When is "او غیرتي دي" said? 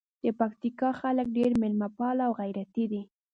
2.27-3.01